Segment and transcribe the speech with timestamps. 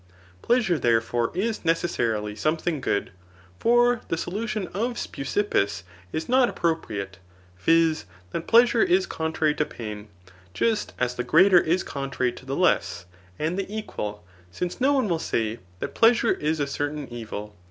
[0.41, 3.11] Pleasure, therefore, is necessarily something good.
[3.59, 7.19] For the solution of Speusippus is not appropriate,
[7.59, 8.05] viz.
[8.31, 10.07] that pleasure is contrary to pain,
[10.55, 13.05] just as the greater is contrary to the less
[13.37, 17.55] and the equal; since no one will say that plea sure is a certain evil.'